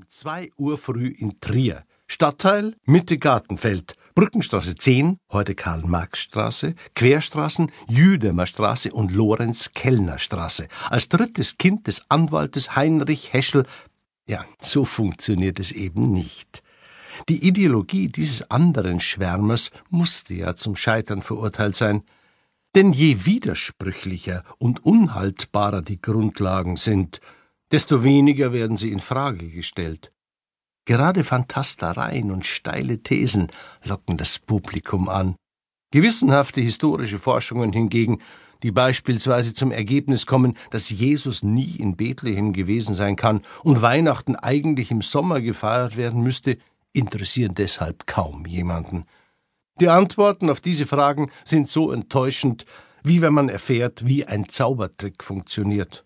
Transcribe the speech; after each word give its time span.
Um 0.00 0.08
zwei 0.08 0.50
Uhr 0.56 0.78
früh 0.78 1.08
in 1.08 1.40
Trier. 1.42 1.84
Stadtteil 2.06 2.74
Mitte 2.86 3.18
Gartenfeld. 3.18 3.96
Brückenstraße 4.14 4.74
10, 4.74 5.18
heute 5.30 5.54
Karl-Marx-Straße, 5.54 6.74
Querstraßen 6.94 7.70
Jüdemer 7.86 8.46
Straße 8.46 8.94
und 8.94 9.12
Lorenz-Kellner-Straße. 9.12 10.68
Als 10.88 11.10
drittes 11.10 11.58
Kind 11.58 11.86
des 11.86 12.06
Anwaltes 12.08 12.76
Heinrich 12.76 13.34
Heschel. 13.34 13.66
Ja, 14.26 14.46
so 14.58 14.86
funktioniert 14.86 15.60
es 15.60 15.70
eben 15.70 16.10
nicht. 16.10 16.62
Die 17.28 17.46
Ideologie 17.46 18.06
dieses 18.06 18.50
anderen 18.50 19.00
Schwärmers 19.00 19.70
musste 19.90 20.32
ja 20.32 20.54
zum 20.54 20.76
Scheitern 20.76 21.20
verurteilt 21.20 21.76
sein. 21.76 22.04
Denn 22.74 22.94
je 22.94 23.26
widersprüchlicher 23.26 24.44
und 24.56 24.82
unhaltbarer 24.82 25.82
die 25.82 26.00
Grundlagen 26.00 26.76
sind, 26.76 27.20
desto 27.72 28.04
weniger 28.04 28.52
werden 28.52 28.76
sie 28.76 28.90
in 28.90 29.00
Frage 29.00 29.48
gestellt. 29.48 30.12
Gerade 30.86 31.24
Fantastereien 31.24 32.30
und 32.30 32.46
steile 32.46 33.02
Thesen 33.02 33.48
locken 33.84 34.16
das 34.16 34.38
Publikum 34.38 35.08
an. 35.08 35.36
Gewissenhafte 35.92 36.60
historische 36.60 37.18
Forschungen 37.18 37.72
hingegen, 37.72 38.20
die 38.62 38.70
beispielsweise 38.70 39.54
zum 39.54 39.72
Ergebnis 39.72 40.26
kommen, 40.26 40.56
dass 40.70 40.90
Jesus 40.90 41.42
nie 41.42 41.76
in 41.76 41.96
Bethlehem 41.96 42.52
gewesen 42.52 42.94
sein 42.94 43.16
kann 43.16 43.42
und 43.62 43.82
Weihnachten 43.82 44.36
eigentlich 44.36 44.90
im 44.90 45.02
Sommer 45.02 45.40
gefeiert 45.40 45.96
werden 45.96 46.22
müsste, 46.22 46.58
interessieren 46.92 47.54
deshalb 47.54 48.06
kaum 48.06 48.46
jemanden. 48.46 49.04
Die 49.80 49.88
Antworten 49.88 50.50
auf 50.50 50.60
diese 50.60 50.86
Fragen 50.86 51.30
sind 51.44 51.68
so 51.68 51.90
enttäuschend, 51.90 52.66
wie 53.02 53.22
wenn 53.22 53.32
man 53.32 53.48
erfährt, 53.48 54.06
wie 54.06 54.26
ein 54.26 54.48
Zaubertrick 54.48 55.24
funktioniert. 55.24 56.04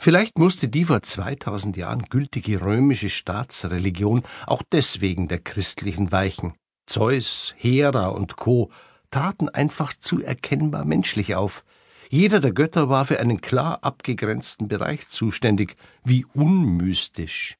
Vielleicht 0.00 0.38
musste 0.38 0.68
die 0.68 0.84
vor 0.84 1.02
2000 1.02 1.76
Jahren 1.76 2.02
gültige 2.02 2.60
römische 2.60 3.10
Staatsreligion 3.10 4.22
auch 4.46 4.62
deswegen 4.70 5.26
der 5.26 5.40
christlichen 5.40 6.12
weichen. 6.12 6.54
Zeus, 6.86 7.52
Hera 7.56 8.08
und 8.08 8.36
Co. 8.36 8.70
traten 9.10 9.48
einfach 9.48 9.92
zu 9.92 10.22
erkennbar 10.22 10.84
menschlich 10.84 11.34
auf. 11.34 11.64
Jeder 12.10 12.40
der 12.40 12.52
Götter 12.52 12.88
war 12.88 13.06
für 13.06 13.18
einen 13.18 13.40
klar 13.40 13.80
abgegrenzten 13.82 14.68
Bereich 14.68 15.08
zuständig, 15.08 15.74
wie 16.04 16.24
unmystisch. 16.32 17.56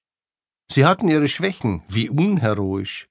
Sie 0.70 0.86
hatten 0.86 1.08
ihre 1.08 1.28
Schwächen, 1.28 1.82
wie 1.88 2.08
unheroisch. 2.08 3.08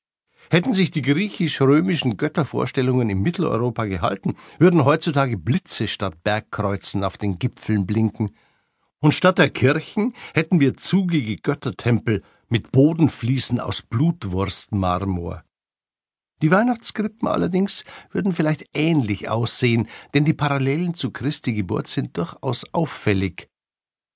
Hätten 0.49 0.73
sich 0.73 0.89
die 0.89 1.01
griechisch-römischen 1.01 2.15
Göttervorstellungen 2.15 3.09
im 3.09 3.21
Mitteleuropa 3.21 3.85
gehalten, 3.85 4.37
würden 4.57 4.85
heutzutage 4.85 5.37
Blitze 5.37 5.89
statt 5.89 6.23
Bergkreuzen 6.23 7.03
auf 7.03 7.17
den 7.17 7.37
Gipfeln 7.37 7.85
blinken, 7.85 8.31
und 8.99 9.13
statt 9.13 9.37
der 9.37 9.49
Kirchen 9.49 10.13
hätten 10.33 10.59
wir 10.59 10.77
zugige 10.77 11.37
Göttertempel 11.37 12.23
mit 12.49 12.71
Bodenfliesen 12.71 13.59
aus 13.59 13.81
Blutwurstmarmor. 13.81 15.43
Die 16.41 16.51
Weihnachtskrippen 16.51 17.27
allerdings 17.27 17.83
würden 18.11 18.31
vielleicht 18.31 18.65
ähnlich 18.73 19.27
aussehen, 19.27 19.87
denn 20.13 20.23
die 20.23 20.33
Parallelen 20.33 20.93
zu 20.93 21.11
Christi 21.11 21.53
Geburt 21.53 21.87
sind 21.87 22.15
durchaus 22.17 22.71
auffällig. 22.73 23.49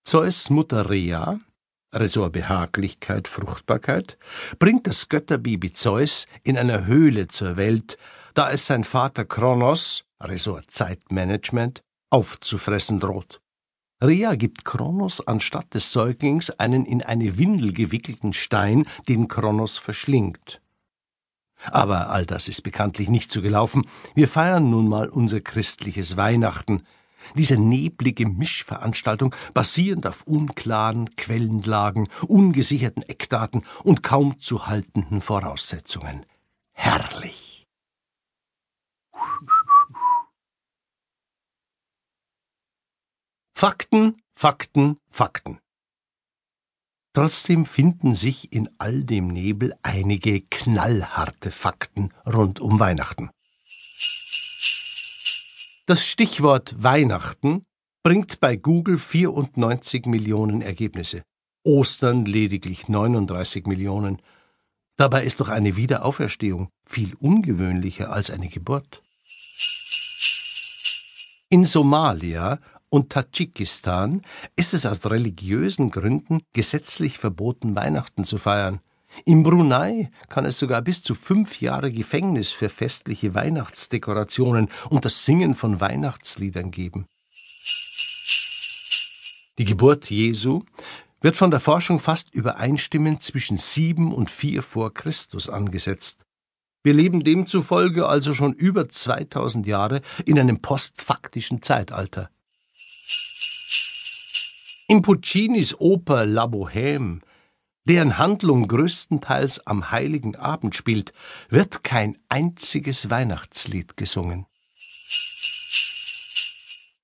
Zeus 0.03 0.49
Mutter 0.49 0.89
Rhea, 0.89 1.39
Ressort 1.93 2.33
Behaglichkeit, 2.33 3.27
Fruchtbarkeit, 3.27 4.17
bringt 4.59 4.87
das 4.87 5.09
Götterbaby 5.09 5.73
Zeus 5.73 6.27
in 6.43 6.57
einer 6.57 6.85
Höhle 6.85 7.27
zur 7.27 7.57
Welt, 7.57 7.97
da 8.33 8.51
es 8.51 8.67
sein 8.67 8.83
Vater 8.83 9.25
Kronos, 9.25 10.03
Ressort 10.21 10.69
Zeitmanagement, 10.69 11.81
aufzufressen 12.11 12.99
droht. 12.99 13.40
Rhea 14.03 14.35
gibt 14.35 14.65
Kronos 14.65 15.25
anstatt 15.27 15.73
des 15.73 15.91
Säuglings 15.91 16.49
einen 16.49 16.85
in 16.85 17.03
eine 17.03 17.37
Windel 17.37 17.71
gewickelten 17.71 18.33
Stein, 18.33 18.85
den 19.07 19.27
Kronos 19.27 19.77
verschlingt. 19.77 20.61
Aber 21.65 22.09
all 22.09 22.25
das 22.25 22.47
ist 22.47 22.63
bekanntlich 22.63 23.09
nicht 23.09 23.31
so 23.31 23.41
gelaufen. 23.41 23.85
Wir 24.15 24.27
feiern 24.27 24.71
nun 24.71 24.87
mal 24.87 25.07
unser 25.07 25.41
christliches 25.41 26.17
Weihnachten, 26.17 26.83
diese 27.35 27.57
neblige 27.57 28.27
Mischveranstaltung 28.27 29.35
basierend 29.53 30.07
auf 30.07 30.23
unklaren 30.25 31.15
Quellenlagen, 31.15 32.07
ungesicherten 32.27 33.03
Eckdaten 33.03 33.63
und 33.83 34.01
kaum 34.01 34.39
zu 34.39 34.65
haltenden 34.65 35.21
Voraussetzungen. 35.21 36.25
Herrlich. 36.71 37.60
Fakten, 43.61 44.19
Fakten, 44.33 44.97
Fakten. 45.11 45.59
Trotzdem 47.13 47.67
finden 47.67 48.15
sich 48.15 48.51
in 48.53 48.67
all 48.79 49.03
dem 49.03 49.27
Nebel 49.27 49.75
einige 49.83 50.41
knallharte 50.41 51.51
Fakten 51.51 52.11
rund 52.25 52.59
um 52.59 52.79
Weihnachten. 52.79 53.29
Das 55.85 56.07
Stichwort 56.07 56.73
Weihnachten 56.81 57.63
bringt 58.01 58.39
bei 58.39 58.55
Google 58.55 58.97
94 58.97 60.07
Millionen 60.07 60.63
Ergebnisse, 60.63 61.21
Ostern 61.63 62.25
lediglich 62.25 62.87
39 62.87 63.67
Millionen. 63.67 64.23
Dabei 64.97 65.23
ist 65.23 65.39
doch 65.39 65.49
eine 65.49 65.75
Wiederauferstehung 65.75 66.69
viel 66.87 67.13
ungewöhnlicher 67.13 68.11
als 68.11 68.31
eine 68.31 68.49
Geburt. 68.49 69.03
In 71.49 71.63
Somalia 71.63 72.59
und 72.91 73.09
Tadschikistan 73.09 74.21
ist 74.55 74.73
es 74.73 74.85
aus 74.85 75.09
religiösen 75.09 75.89
Gründen 75.91 76.41
gesetzlich 76.53 77.17
verboten, 77.17 77.75
Weihnachten 77.75 78.25
zu 78.25 78.37
feiern. 78.37 78.81
Im 79.25 79.43
Brunei 79.43 80.11
kann 80.29 80.45
es 80.45 80.59
sogar 80.59 80.81
bis 80.81 81.01
zu 81.01 81.15
fünf 81.15 81.61
Jahre 81.61 81.91
Gefängnis 81.91 82.51
für 82.51 82.69
festliche 82.69 83.33
Weihnachtsdekorationen 83.33 84.69
und 84.89 85.05
das 85.05 85.25
Singen 85.25 85.55
von 85.55 85.79
Weihnachtsliedern 85.79 86.69
geben. 86.69 87.07
Die 89.57 89.65
Geburt 89.65 90.09
Jesu 90.09 90.63
wird 91.21 91.37
von 91.37 91.51
der 91.51 91.59
Forschung 91.59 91.99
fast 91.99 92.33
übereinstimmend 92.35 93.23
zwischen 93.23 93.55
sieben 93.55 94.13
und 94.13 94.29
vier 94.29 94.63
vor 94.63 94.93
Christus 94.93 95.49
angesetzt. 95.49 96.25
Wir 96.83 96.93
leben 96.93 97.23
demzufolge 97.23 98.07
also 98.07 98.33
schon 98.33 98.53
über 98.53 98.89
2000 98.89 99.65
Jahre 99.67 100.01
in 100.25 100.39
einem 100.39 100.61
postfaktischen 100.61 101.61
Zeitalter. 101.61 102.29
In 104.91 105.01
Puccinis 105.01 105.73
Oper 105.79 106.25
La 106.25 106.47
Bohème 106.47 107.21
deren 107.85 108.17
Handlung 108.17 108.67
größtenteils 108.67 109.65
am 109.65 109.89
heiligen 109.89 110.35
Abend 110.35 110.75
spielt, 110.75 111.13
wird 111.47 111.85
kein 111.85 112.17
einziges 112.27 113.09
Weihnachtslied 113.09 113.95
gesungen. 113.95 114.47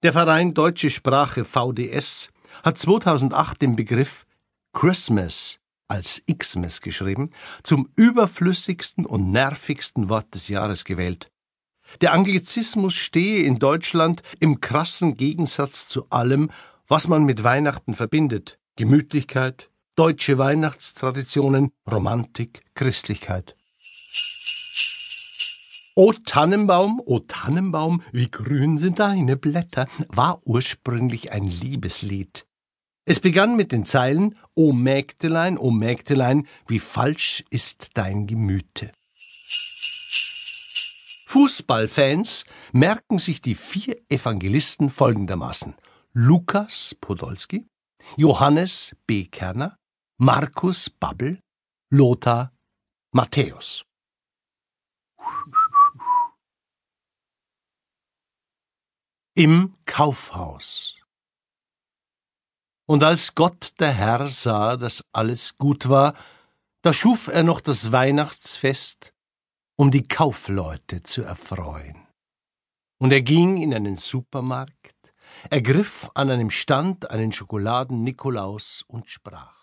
Der 0.03 0.12
Verein 0.12 0.53
Deutsche 0.53 0.90
Sprache 0.90 1.46
VDS 1.46 2.30
hat 2.62 2.78
2008 2.78 3.62
den 3.62 3.78
Begriff 3.78 4.26
Christmas 4.74 5.62
als 5.88 6.22
Xmas 6.28 6.81
geschrieben, 6.81 7.31
zum 7.64 7.88
überflüssigsten 7.96 9.06
und 9.06 9.31
nervigsten 9.31 10.09
Wort 10.09 10.34
des 10.34 10.50
Jahres 10.50 10.84
gewählt. 10.84 11.31
Der 12.02 12.12
Anglizismus 12.12 12.96
stehe 12.96 13.46
in 13.46 13.59
Deutschland 13.59 14.24
im 14.42 14.59
krassen 14.59 15.16
Gegensatz 15.16 15.88
zu 15.88 16.09
allem, 16.09 16.52
was 16.88 17.08
man 17.08 17.24
mit 17.24 17.44
Weihnachten 17.44 17.94
verbindet. 17.94 18.59
Gemütlichkeit, 18.75 19.70
deutsche 19.96 20.38
Weihnachtstraditionen, 20.38 21.72
Romantik, 21.90 22.64
Christlichkeit. 22.75 23.56
O 25.96 26.14
Tannenbaum, 26.14 27.02
o 27.03 27.20
Tannenbaum, 27.20 28.03
wie 28.12 28.30
grün 28.30 28.78
sind 28.78 29.00
deine 29.00 29.36
Blätter, 29.36 29.88
war 30.09 30.42
ursprünglich 30.46 31.31
ein 31.31 31.44
Liebeslied. 31.44 32.46
Es 33.06 33.20
begann 33.20 33.56
mit 33.56 33.72
den 33.72 33.86
Zeilen 33.86 34.36
O 34.53 34.74
Mägdelein, 34.74 35.58
o 35.58 35.72
Mägdelein, 35.72 36.47
wie 36.67 36.79
falsch 36.79 37.44
ist 37.50 37.91
dein 37.96 38.28
Gemüte. 38.28 38.91
Fußballfans 41.26 42.46
merken 42.73 43.17
sich 43.17 43.41
die 43.41 43.56
vier 43.56 43.97
Evangelisten 44.09 44.90
folgendermaßen. 44.90 45.73
Lukas 46.19 46.96
Podolski, 46.99 47.67
Johannes 48.16 48.96
B. 49.05 49.28
Kerner, 49.28 49.78
Markus 50.19 50.90
Babbel, 50.90 51.40
Lothar 51.91 52.52
Matthäus. 53.14 53.85
Im 59.35 59.75
Kaufhaus. 59.85 60.99
Und 62.87 63.03
als 63.03 63.35
Gott 63.35 63.79
der 63.79 63.93
Herr 63.93 64.28
sah, 64.29 64.75
dass 64.75 65.03
alles 65.11 65.55
gut 65.59 65.87
war, 65.87 66.16
da 66.81 66.93
schuf 66.93 67.28
er 67.28 67.43
noch 67.43 67.61
das 67.61 67.91
Weihnachtsfest, 67.91 69.13
um 69.78 69.91
die 69.91 70.08
Kaufleute 70.08 71.03
zu 71.03 71.22
erfreuen. 71.22 72.08
Und 72.99 73.11
er 73.11 73.22
ging 73.22 73.58
in 73.58 73.72
einen 73.72 73.96
Supermarkt, 73.96 74.97
ergriff 75.49 76.09
an 76.13 76.29
einem 76.29 76.49
Stand 76.49 77.11
einen 77.11 77.31
Schokoladen 77.31 78.03
Nikolaus 78.03 78.84
und 78.87 79.09
sprach 79.09 79.57